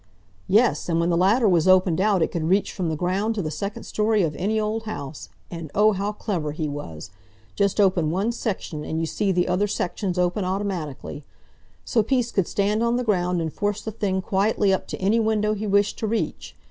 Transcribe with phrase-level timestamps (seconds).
[0.47, 3.43] "Yes, and when the ladder was opened out it could reach from the ground to
[3.43, 5.29] the second storey of any old house.
[5.51, 5.91] And, oh!
[5.91, 7.11] how clever he was!
[7.53, 11.23] Just open one section, and you see the other sections open automatically;
[11.85, 15.19] so Peace could stand on the ground and force the thing quietly up to any
[15.19, 16.55] window he wished to reach.